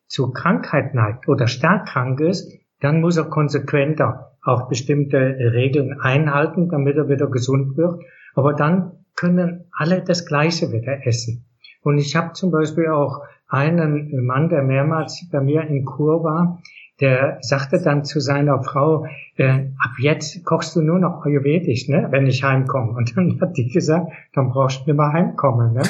zu 0.06 0.32
Krankheit 0.32 0.94
neigt 0.94 1.28
oder 1.28 1.46
stark 1.46 1.86
krank 1.86 2.20
ist, 2.20 2.52
dann 2.80 3.00
muss 3.00 3.16
er 3.16 3.24
konsequenter 3.24 4.36
auch 4.42 4.68
bestimmte 4.68 5.18
Regeln 5.18 6.00
einhalten, 6.00 6.68
damit 6.68 6.96
er 6.96 7.08
wieder 7.08 7.28
gesund 7.28 7.76
wird. 7.76 8.02
Aber 8.34 8.54
dann 8.54 9.04
können 9.14 9.66
alle 9.72 10.02
das 10.02 10.26
Gleiche 10.26 10.72
wieder 10.72 11.06
essen. 11.06 11.44
Und 11.82 11.98
ich 11.98 12.16
habe 12.16 12.32
zum 12.32 12.50
Beispiel 12.50 12.88
auch 12.88 13.20
einen 13.50 14.24
Mann, 14.24 14.48
der 14.48 14.62
mehrmals 14.62 15.28
bei 15.30 15.40
mir 15.40 15.62
in 15.62 15.84
Kur 15.84 16.24
war, 16.24 16.60
der 17.00 17.38
sagte 17.40 17.80
dann 17.82 18.04
zu 18.04 18.20
seiner 18.20 18.62
Frau, 18.62 19.06
äh, 19.36 19.68
ab 19.78 19.92
jetzt 19.98 20.44
kochst 20.44 20.76
du 20.76 20.82
nur 20.82 20.98
noch 20.98 21.24
ayurvedisch, 21.24 21.88
ne, 21.88 22.08
wenn 22.10 22.26
ich 22.26 22.44
heimkomme. 22.44 22.92
Und 22.92 23.16
dann 23.16 23.40
hat 23.40 23.56
die 23.56 23.68
gesagt, 23.68 24.12
dann 24.34 24.50
brauchst 24.50 24.80
du 24.80 24.90
nicht 24.90 24.98
mehr 24.98 25.12
heimkommen. 25.12 25.72
Ne? 25.72 25.82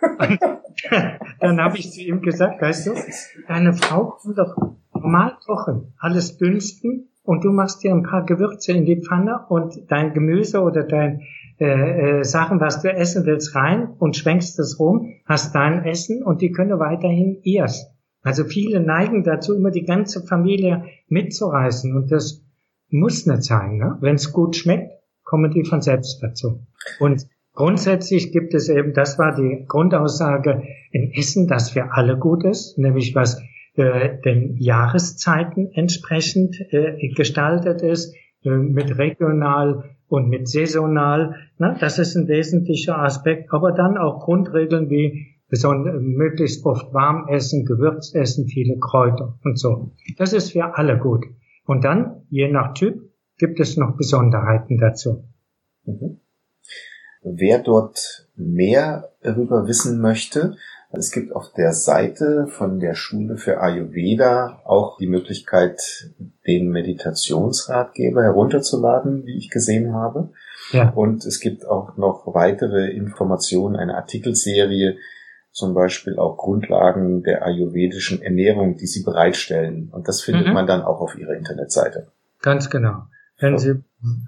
dann 1.40 1.60
habe 1.60 1.76
ich 1.76 1.92
zu 1.92 2.00
ihm 2.00 2.22
gesagt, 2.22 2.62
weißt 2.62 2.86
du, 2.86 2.94
deine 3.46 3.74
Frau 3.74 4.18
kann 4.22 4.34
doch 4.34 4.56
normal 4.94 5.36
kochen, 5.46 5.92
alles 5.98 6.38
dünsten 6.38 7.08
und 7.22 7.44
du 7.44 7.52
machst 7.52 7.84
dir 7.84 7.92
ein 7.92 8.02
paar 8.02 8.24
Gewürze 8.24 8.72
in 8.72 8.84
die 8.84 9.02
Pfanne 9.02 9.46
und 9.48 9.90
dein 9.90 10.14
Gemüse 10.14 10.62
oder 10.62 10.82
dein 10.82 11.22
äh, 11.58 12.20
äh, 12.20 12.24
Sachen, 12.24 12.60
was 12.60 12.82
du 12.82 12.92
essen 12.92 13.26
willst, 13.26 13.54
rein 13.54 13.88
und 13.98 14.16
schwenkst 14.16 14.58
es 14.58 14.78
rum, 14.78 15.14
hast 15.24 15.54
dein 15.54 15.84
Essen 15.84 16.22
und 16.22 16.40
die 16.40 16.52
können 16.52 16.78
weiterhin 16.78 17.38
ihrs. 17.42 17.86
Also 18.22 18.44
viele 18.44 18.80
neigen 18.80 19.22
dazu, 19.22 19.54
immer 19.54 19.70
die 19.70 19.84
ganze 19.84 20.26
Familie 20.26 20.84
mitzureißen 21.08 21.94
und 21.94 22.10
das 22.10 22.42
muss 22.88 23.26
nicht 23.26 23.44
sein. 23.44 23.76
Ne? 23.76 23.98
Wenn 24.00 24.14
es 24.14 24.32
gut 24.32 24.56
schmeckt, 24.56 24.90
kommen 25.24 25.50
die 25.50 25.64
von 25.64 25.82
selbst 25.82 26.22
dazu. 26.22 26.66
Und 27.00 27.26
Grundsätzlich 27.54 28.32
gibt 28.32 28.52
es 28.52 28.68
eben, 28.68 28.94
das 28.94 29.16
war 29.16 29.34
die 29.36 29.64
Grundaussage, 29.68 30.64
ein 30.92 31.12
Essen, 31.12 31.46
das 31.46 31.70
für 31.70 31.92
alle 31.92 32.18
gut 32.18 32.44
ist, 32.44 32.76
nämlich 32.78 33.14
was 33.14 33.40
äh, 33.76 34.20
den 34.24 34.56
Jahreszeiten 34.56 35.70
entsprechend 35.72 36.60
äh, 36.72 37.08
gestaltet 37.14 37.80
ist, 37.82 38.14
äh, 38.42 38.50
mit 38.50 38.98
regional 38.98 39.84
und 40.14 40.28
mit 40.28 40.48
saisonal. 40.48 41.34
Ne? 41.58 41.76
Das 41.80 41.98
ist 41.98 42.14
ein 42.16 42.28
wesentlicher 42.28 42.98
Aspekt, 42.98 43.52
aber 43.52 43.72
dann 43.72 43.98
auch 43.98 44.24
Grundregeln 44.24 44.90
wie 44.90 45.34
besonders, 45.48 45.94
möglichst 46.00 46.64
oft 46.64 46.92
warm 46.92 47.28
essen, 47.28 47.64
Gewürz 47.64 48.14
essen, 48.14 48.46
viele 48.46 48.78
Kräuter 48.78 49.38
und 49.44 49.58
so. 49.58 49.92
Das 50.16 50.32
ist 50.32 50.52
für 50.52 50.76
alle 50.76 50.98
gut. 50.98 51.26
Und 51.66 51.84
dann, 51.84 52.22
je 52.30 52.50
nach 52.50 52.74
Typ, 52.74 53.10
gibt 53.38 53.60
es 53.60 53.76
noch 53.76 53.96
Besonderheiten 53.96 54.78
dazu. 54.78 55.24
Mhm. 55.84 56.20
Wer 57.22 57.60
dort 57.60 58.28
mehr 58.36 59.10
darüber 59.22 59.66
wissen 59.66 60.00
möchte, 60.00 60.56
es 60.92 61.10
gibt 61.10 61.34
auf 61.34 61.52
der 61.52 61.72
Seite 61.72 62.46
von 62.46 62.78
der 62.78 62.94
Schule 62.94 63.36
für 63.36 63.60
Ayurveda 63.60 64.60
auch 64.64 64.98
die 64.98 65.06
Möglichkeit, 65.06 66.10
den 66.46 66.68
Meditationsratgeber 66.68 68.22
herunterzuladen, 68.22 69.24
wie 69.26 69.36
ich 69.36 69.50
gesehen 69.50 69.94
habe. 69.94 70.30
Ja. 70.72 70.90
Und 70.90 71.24
es 71.24 71.40
gibt 71.40 71.66
auch 71.66 71.96
noch 71.96 72.34
weitere 72.34 72.90
Informationen, 72.90 73.76
eine 73.76 73.96
Artikelserie, 73.96 74.96
zum 75.52 75.72
Beispiel 75.72 76.18
auch 76.18 76.36
Grundlagen 76.36 77.22
der 77.22 77.44
ayurvedischen 77.44 78.20
Ernährung, 78.20 78.76
die 78.76 78.86
sie 78.86 79.04
bereitstellen. 79.04 79.88
Und 79.92 80.08
das 80.08 80.20
findet 80.20 80.48
mhm. 80.48 80.52
man 80.52 80.66
dann 80.66 80.82
auch 80.82 81.00
auf 81.00 81.16
ihrer 81.16 81.34
Internetseite. 81.34 82.08
Ganz 82.42 82.68
genau. 82.70 83.04
Wenn 83.38 83.58
Sie 83.58 83.82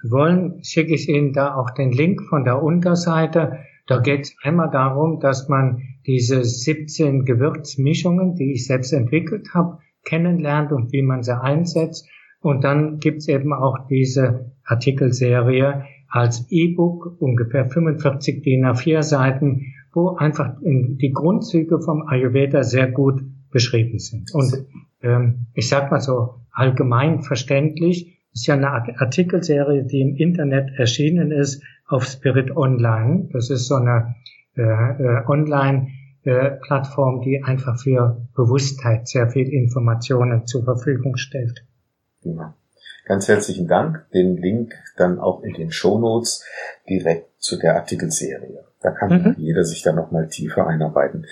wollen, 0.08 0.62
schicke 0.64 0.94
ich 0.94 1.08
Ihnen 1.08 1.32
da 1.32 1.54
auch 1.54 1.70
den 1.70 1.92
Link 1.92 2.22
von 2.28 2.44
der 2.44 2.62
Unterseite. 2.62 3.58
Da 3.86 3.98
geht 3.98 4.22
es 4.22 4.36
einmal 4.42 4.70
darum, 4.70 5.20
dass 5.20 5.48
man 5.48 5.82
diese 6.06 6.44
17 6.44 7.24
Gewürzmischungen, 7.24 8.34
die 8.34 8.52
ich 8.52 8.66
selbst 8.66 8.92
entwickelt 8.92 9.48
habe, 9.54 9.78
kennenlernt 10.06 10.72
und 10.72 10.92
wie 10.92 11.02
man 11.02 11.22
sie 11.22 11.38
einsetzt. 11.38 12.08
Und 12.40 12.64
dann 12.64 12.98
gibt's 12.98 13.28
eben 13.28 13.52
auch 13.52 13.86
diese 13.88 14.52
Artikelserie 14.64 15.84
als 16.08 16.46
E-Book, 16.50 17.16
ungefähr 17.20 17.66
45 17.66 18.42
DIN 18.42 18.64
A4 18.64 19.02
Seiten, 19.02 19.74
wo 19.92 20.16
einfach 20.16 20.54
die 20.62 21.12
Grundzüge 21.12 21.80
vom 21.80 22.06
Ayurveda 22.06 22.62
sehr 22.62 22.90
gut 22.90 23.22
beschrieben 23.50 23.98
sind. 23.98 24.32
Und 24.32 24.66
ähm, 25.02 25.46
ich 25.54 25.68
sag 25.68 25.90
mal 25.90 26.00
so 26.00 26.36
allgemein 26.52 27.22
verständlich, 27.22 28.16
ist 28.32 28.46
ja 28.46 28.54
eine 28.54 28.70
Artikelserie, 28.70 29.84
die 29.84 30.02
im 30.02 30.14
Internet 30.16 30.70
erschienen 30.78 31.32
ist 31.32 31.62
auf 31.86 32.04
Spirit 32.04 32.54
Online. 32.54 33.28
Das 33.32 33.50
ist 33.50 33.66
so 33.66 33.76
eine 33.76 34.14
äh, 34.56 34.62
äh, 34.62 35.22
Äh, 36.26 36.58
die 37.24 37.42
einfach 37.44 37.80
für 37.80 38.20
Bewusstheit 38.34 39.06
sehr 39.06 39.30
viel 39.30 39.48
Informationen 39.48 40.44
zur 40.46 40.64
Verfügung 40.64 41.16
stellt. 41.16 41.64
Ja. 42.22 42.54
Ganz 43.04 43.28
herzlichen 43.28 43.68
Dank. 43.68 44.04
Den 44.12 44.36
Link 44.36 44.74
dann 44.96 45.20
auch 45.20 45.44
in 45.44 45.54
den 45.54 45.70
Show 45.70 46.00
Notes 46.00 46.44
direkt 46.88 47.30
zu 47.38 47.56
der 47.56 47.76
Artikelserie. 47.76 48.64
Da 48.80 48.90
kann 48.90 49.10
mhm. 49.10 49.34
jeder 49.38 49.62
sich 49.62 49.82
dann 49.82 49.94
nochmal 49.94 50.26
tiefer 50.26 50.66
einarbeiten. 50.66 51.26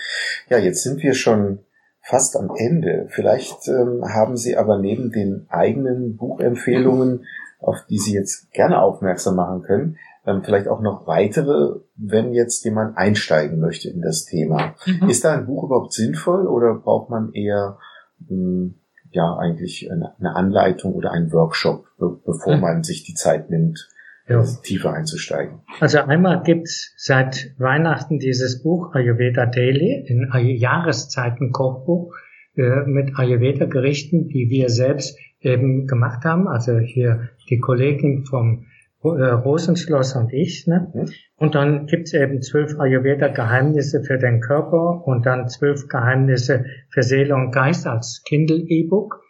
Ja, 0.48 0.58
jetzt 0.58 0.84
sind 0.84 1.02
wir 1.02 1.14
schon 1.14 1.58
fast 2.00 2.36
am 2.36 2.52
Ende. 2.56 3.06
Vielleicht 3.08 3.66
ähm, 3.66 4.04
haben 4.04 4.36
Sie 4.36 4.56
aber 4.56 4.78
neben 4.78 5.10
den 5.10 5.46
eigenen 5.48 6.16
Buchempfehlungen, 6.16 7.24
auf 7.58 7.84
die 7.90 7.98
Sie 7.98 8.14
jetzt 8.14 8.52
gerne 8.52 8.80
aufmerksam 8.80 9.34
machen 9.34 9.62
können, 9.62 9.98
ähm, 10.26 10.42
vielleicht 10.42 10.68
auch 10.68 10.80
noch 10.80 11.06
weitere, 11.06 11.80
wenn 11.96 12.32
jetzt 12.32 12.64
jemand 12.64 12.96
einsteigen 12.96 13.60
möchte 13.60 13.90
in 13.90 14.00
das 14.00 14.24
Thema. 14.24 14.74
Mhm. 14.86 15.08
Ist 15.08 15.24
da 15.24 15.34
ein 15.34 15.46
Buch 15.46 15.64
überhaupt 15.64 15.92
sinnvoll 15.92 16.46
oder 16.46 16.74
braucht 16.74 17.10
man 17.10 17.32
eher 17.32 17.78
ähm, 18.30 18.76
ja 19.10 19.36
eigentlich 19.36 19.90
eine, 19.90 20.34
Anleitung 20.34 20.94
oder 20.94 21.12
einen 21.12 21.32
Workshop, 21.32 21.84
be 21.98 22.18
bevor 22.24 22.56
mhm. 22.56 22.62
man 22.62 22.82
sich 22.82 23.04
die 23.04 23.14
Zeit 23.14 23.50
nimmt, 23.50 23.88
ja. 24.28 24.42
tiefer 24.62 24.92
einzusteigen? 24.92 25.60
Also 25.80 25.98
einmal 25.98 26.42
gibt's 26.42 26.94
seit 26.96 27.54
Weihnachten 27.58 28.18
dieses 28.18 28.62
Buch 28.62 28.94
Ayurveda 28.94 29.46
Daily, 29.46 30.04
in 30.06 30.30
Jahreszeiten 30.56 31.52
Kochbuch 31.52 32.14
äh, 32.56 32.86
mit 32.86 33.18
Ayurveda-Gerichten, 33.18 34.28
die 34.28 34.48
wir 34.48 34.70
selbst 34.70 35.18
eben 35.40 35.86
gemacht 35.86 36.24
haben. 36.24 36.48
Also 36.48 36.78
hier 36.78 37.28
die 37.50 37.58
Kollegin 37.58 38.24
vom 38.24 38.60
äh, 38.60 38.73
Rosenschloss 39.04 40.16
und 40.16 40.32
ich. 40.32 40.66
Ne? 40.66 40.90
Mhm. 40.94 41.08
Und 41.36 41.54
dann 41.54 41.86
gibt's 41.86 42.14
eben 42.14 42.40
zwölf 42.42 42.78
Ayurveda-Geheimnisse 42.78 44.02
für 44.02 44.18
den 44.18 44.40
Körper 44.40 45.06
und 45.06 45.26
dann 45.26 45.48
zwölf 45.48 45.88
Geheimnisse 45.88 46.64
für 46.90 47.02
Seele 47.02 47.34
und 47.34 47.50
Geist 47.50 47.86
als 47.86 48.22
Kindle-E-Book. 48.26 49.20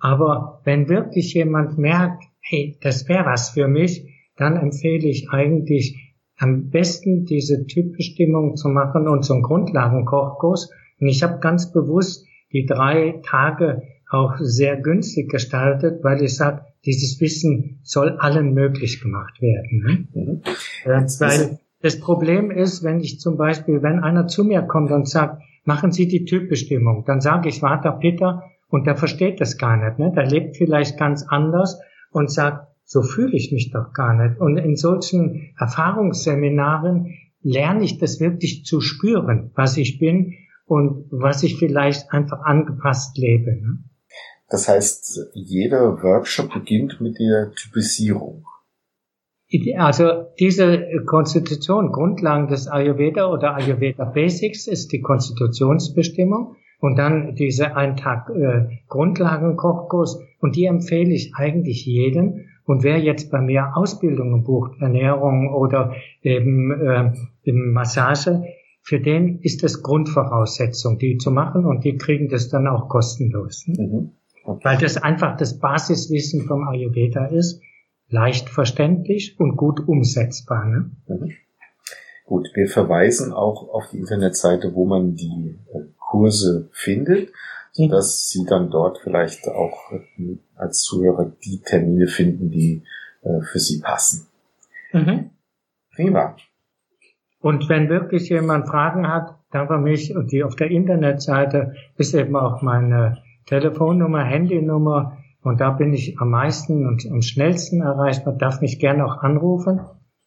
Aber 0.00 0.60
wenn 0.64 0.88
wirklich 0.88 1.34
jemand 1.34 1.78
merkt, 1.78 2.24
hey, 2.40 2.78
das 2.82 3.08
wäre 3.08 3.24
was 3.24 3.50
für 3.50 3.68
mich, 3.68 4.12
dann 4.36 4.56
empfehle 4.56 5.08
ich 5.08 5.30
eigentlich 5.30 6.14
am 6.38 6.68
besten 6.68 7.24
diese 7.24 7.66
Typbestimmung 7.66 8.56
zu 8.56 8.68
machen 8.68 9.08
und 9.08 9.28
einen 9.30 9.42
Grundlagenkochkurs. 9.42 10.70
Und 11.00 11.08
ich 11.08 11.22
habe 11.22 11.38
ganz 11.40 11.72
bewusst 11.72 12.26
die 12.52 12.66
drei 12.66 13.20
Tage 13.24 13.82
auch 14.10 14.36
sehr 14.38 14.76
günstig 14.76 15.30
gestaltet, 15.30 16.04
weil 16.04 16.22
ich 16.22 16.36
sage, 16.36 16.62
dieses 16.86 17.20
Wissen 17.20 17.80
soll 17.82 18.16
allen 18.18 18.54
möglich 18.54 19.00
gemacht 19.02 19.42
werden. 19.42 19.82
Ne? 19.82 20.08
Mhm. 20.14 20.42
Äh, 20.84 21.02
weil 21.20 21.58
das 21.82 22.00
Problem 22.00 22.50
ist, 22.50 22.82
wenn 22.84 23.00
ich 23.00 23.20
zum 23.20 23.36
Beispiel, 23.36 23.82
wenn 23.82 23.98
einer 23.98 24.26
zu 24.26 24.44
mir 24.44 24.62
kommt 24.62 24.92
und 24.92 25.08
sagt, 25.08 25.42
machen 25.64 25.92
Sie 25.92 26.08
die 26.08 26.24
Typbestimmung, 26.24 27.04
dann 27.06 27.20
sage 27.20 27.48
ich, 27.48 27.60
Vater 27.60 27.92
Peter, 27.92 28.44
und 28.68 28.86
der 28.86 28.96
versteht 28.96 29.40
das 29.40 29.58
gar 29.58 29.76
nicht. 29.76 29.98
Ne? 29.98 30.12
Der 30.14 30.26
lebt 30.26 30.56
vielleicht 30.56 30.98
ganz 30.98 31.24
anders 31.28 31.80
und 32.10 32.30
sagt, 32.30 32.68
so 32.84 33.02
fühle 33.02 33.36
ich 33.36 33.52
mich 33.52 33.70
doch 33.72 33.92
gar 33.92 34.14
nicht. 34.14 34.40
Und 34.40 34.56
in 34.56 34.76
solchen 34.76 35.52
Erfahrungsseminaren 35.58 37.14
lerne 37.42 37.84
ich 37.84 37.98
das 37.98 38.20
wirklich 38.20 38.64
zu 38.64 38.80
spüren, 38.80 39.50
was 39.54 39.76
ich 39.76 39.98
bin 39.98 40.34
und 40.66 41.06
was 41.10 41.42
ich 41.42 41.58
vielleicht 41.58 42.12
einfach 42.12 42.40
angepasst 42.42 43.18
lebe. 43.18 43.52
Ne? 43.52 43.78
Das 44.48 44.68
heißt, 44.68 45.30
jeder 45.34 46.02
Workshop 46.02 46.52
beginnt 46.52 47.00
mit 47.00 47.18
der 47.18 47.52
Typisierung. 47.52 48.44
Also 49.76 50.26
diese 50.40 50.86
Konstitution, 51.06 51.92
Grundlagen 51.92 52.48
des 52.48 52.66
Ayurveda 52.66 53.30
oder 53.30 53.54
Ayurveda 53.54 54.04
Basics 54.04 54.66
ist 54.66 54.92
die 54.92 55.00
Konstitutionsbestimmung 55.00 56.56
und 56.80 56.96
dann 56.98 57.36
diese 57.36 57.76
ein 57.76 57.96
Tag 57.96 58.28
äh, 58.30 58.80
Grundlagenkochkurs 58.88 60.20
und 60.40 60.56
die 60.56 60.66
empfehle 60.66 61.12
ich 61.12 61.32
eigentlich 61.36 61.86
jedem 61.86 62.46
und 62.64 62.82
wer 62.82 62.98
jetzt 62.98 63.30
bei 63.30 63.40
mir 63.40 63.76
Ausbildungen 63.76 64.42
bucht, 64.42 64.80
Ernährung 64.80 65.54
oder 65.54 65.94
eben 66.22 66.72
äh, 66.72 67.52
Massage, 67.52 68.42
für 68.82 69.00
den 69.00 69.38
ist 69.40 69.62
das 69.62 69.82
Grundvoraussetzung, 69.82 70.98
die 70.98 71.18
zu 71.18 71.30
machen 71.30 71.64
und 71.64 71.84
die 71.84 71.96
kriegen 71.96 72.28
das 72.28 72.48
dann 72.48 72.66
auch 72.66 72.88
kostenlos. 72.88 73.64
Mhm. 73.66 74.12
Weil 74.46 74.78
das 74.78 74.96
einfach 74.96 75.36
das 75.36 75.58
Basiswissen 75.58 76.46
vom 76.46 76.68
Ayurveda 76.68 77.26
ist, 77.26 77.60
leicht 78.08 78.48
verständlich 78.48 79.38
und 79.38 79.56
gut 79.56 79.86
umsetzbar. 79.86 80.64
Ne? 80.64 80.90
Mhm. 81.08 81.32
Gut, 82.24 82.48
wir 82.54 82.68
verweisen 82.68 83.32
auch 83.32 83.68
auf 83.68 83.90
die 83.90 83.98
Internetseite, 83.98 84.74
wo 84.74 84.84
man 84.84 85.14
die 85.14 85.58
äh, 85.72 85.80
Kurse 85.98 86.68
findet 86.72 87.30
sodass 87.76 88.30
Sie 88.30 88.44
dann 88.46 88.70
dort 88.70 88.98
vielleicht 88.98 89.48
auch 89.48 89.92
äh, 89.92 90.38
als 90.56 90.82
Zuhörer 90.82 91.30
die 91.44 91.60
Termine 91.60 92.06
finden, 92.06 92.50
die 92.50 92.82
äh, 93.22 93.40
für 93.42 93.58
Sie 93.58 93.80
passen. 93.80 94.26
Mhm. 94.92 95.30
Prima. 95.94 96.36
Und 97.40 97.68
wenn 97.68 97.88
wirklich 97.88 98.30
jemand 98.30 98.66
Fragen 98.66 99.08
hat, 99.08 99.36
dann 99.50 99.68
für 99.68 99.78
mich 99.78 100.16
und 100.16 100.32
die 100.32 100.42
auf 100.42 100.56
der 100.56 100.70
Internetseite 100.70 101.74
ist 101.96 102.14
eben 102.14 102.34
auch 102.34 102.62
meine 102.62 103.22
Telefonnummer, 103.46 104.24
Handynummer 104.24 105.18
und 105.42 105.60
da 105.60 105.70
bin 105.70 105.92
ich 105.92 106.18
am 106.18 106.30
meisten 106.30 106.86
und 106.86 107.06
am 107.10 107.22
schnellsten 107.22 107.80
erreichbar, 107.80 108.34
darf 108.34 108.60
mich 108.60 108.78
gerne 108.78 109.06
auch 109.06 109.18
anrufen. 109.18 109.80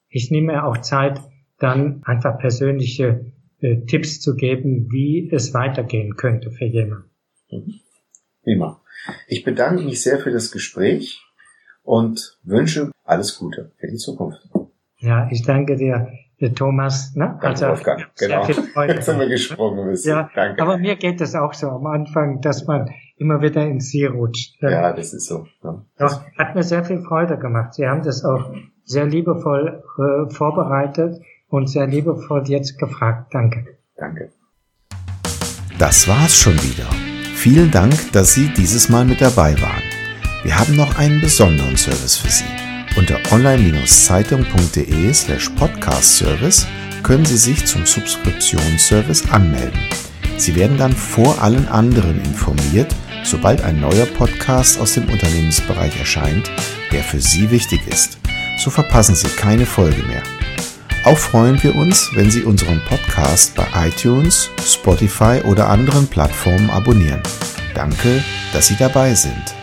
Ich 0.08 0.32
nehme 0.32 0.64
auch 0.64 0.78
Zeit, 0.78 1.20
dann 1.60 2.02
einfach 2.06 2.38
persönliche 2.40 3.34
äh, 3.60 3.82
Tipps 3.82 4.22
zu 4.22 4.36
geben, 4.36 4.88
wie 4.90 5.30
es 5.32 5.54
weitergehen 5.54 6.16
könnte 6.16 6.52
für 6.52 6.66
jemanden. 6.66 7.10
Mhm. 7.52 7.74
Prima. 8.44 8.82
Ich 9.28 9.44
bedanke 9.44 9.84
mich 9.84 10.02
sehr 10.02 10.20
für 10.20 10.32
das 10.32 10.52
Gespräch 10.52 11.22
und 11.84 12.38
wünsche 12.44 12.92
alles 13.04 13.38
Gute 13.38 13.72
für 13.78 13.88
die 13.88 13.98
Zukunft. 13.98 14.40
Ja, 15.00 15.28
ich 15.32 15.44
danke 15.44 15.76
dir, 15.76 16.08
Thomas. 16.56 17.16
Ne? 17.16 17.26
Danke, 17.42 17.48
also, 17.48 17.68
Wolfgang. 17.68 18.10
Genau. 18.18 18.46
Jetzt 18.48 19.08
haben 19.08 19.20
wir 19.20 19.28
gesprungen 19.28 19.90
bisschen. 19.90 20.12
Ja, 20.12 20.30
danke. 20.34 20.62
Aber 20.62 20.78
mir 20.78 20.96
geht 20.96 21.20
es 21.22 21.36
auch 21.36 21.54
so 21.54 21.68
am 21.68 21.86
Anfang, 21.88 22.42
dass 22.42 22.66
man 22.66 22.90
immer 23.20 23.42
wieder 23.42 23.66
ins 23.66 23.92
See 23.92 24.06
rutscht. 24.06 24.62
Ja, 24.62 24.94
das 24.94 25.14
ist 25.14 25.28
so. 25.28 25.46
Ja. 25.64 25.86
Doch, 25.98 26.22
hat 26.38 26.56
mir 26.56 26.64
sehr 26.64 26.84
viel 26.84 27.02
Freude 27.02 27.38
gemacht. 27.38 27.74
Sie 27.74 27.88
haben 27.88 28.02
das 28.02 28.24
auch 28.24 28.52
sehr 28.86 29.06
liebevoll 29.06 29.84
äh, 29.98 30.34
vorbereitet 30.34 31.22
und 31.50 31.70
sehr 31.70 31.86
liebevoll 31.88 32.44
jetzt 32.48 32.80
gefragt. 32.80 33.34
Danke. 33.34 33.78
Danke. 33.98 34.32
Das 35.78 36.08
war's 36.08 36.36
schon 36.36 36.56
wieder. 36.56 36.90
Vielen 37.36 37.72
Dank, 37.72 37.94
dass 38.12 38.34
Sie 38.34 38.50
dieses 38.50 38.90
Mal 38.90 39.06
mit 39.06 39.22
dabei 39.22 39.54
waren. 39.62 39.84
Wir 40.44 40.58
haben 40.58 40.76
noch 40.76 40.98
einen 40.98 41.22
besonderen 41.22 41.78
Service 41.78 42.18
für 42.18 42.30
Sie. 42.30 42.46
Unter 42.98 43.18
online-zeitung.de 43.32 45.14
slash 45.14 45.50
podcast 45.52 46.18
service 46.18 46.68
können 47.04 47.26
Sie 47.26 47.38
sich 47.38 47.66
zum 47.66 47.86
Subskriptionsservice 47.86 49.32
anmelden. 49.32 49.80
Sie 50.38 50.56
werden 50.56 50.78
dann 50.78 50.94
vor 50.94 51.42
allen 51.42 51.68
anderen 51.68 52.20
informiert, 52.22 52.96
sobald 53.24 53.62
ein 53.62 53.80
neuer 53.80 54.06
Podcast 54.06 54.80
aus 54.80 54.94
dem 54.94 55.08
Unternehmensbereich 55.10 55.98
erscheint, 56.00 56.50
der 56.92 57.04
für 57.04 57.20
Sie 57.20 57.52
wichtig 57.52 57.82
ist. 57.88 58.18
So 58.58 58.70
verpassen 58.70 59.16
Sie 59.16 59.28
keine 59.28 59.66
Folge 59.66 60.04
mehr. 60.04 60.24
Auch 61.06 61.18
freuen 61.18 61.62
wir 61.64 61.76
uns, 61.76 62.10
wenn 62.16 62.30
Sie 62.30 62.44
unseren 62.44 62.82
Podcast 62.86 63.56
bei 63.56 63.66
iTunes, 63.88 64.50
Spotify 64.66 65.42
oder 65.46 65.70
anderen 65.70 66.08
Plattformen 66.08 66.70
abonnieren. 66.70 67.22
Danke, 67.74 68.24
dass 68.52 68.68
Sie 68.68 68.76
dabei 68.76 69.14
sind. 69.14 69.59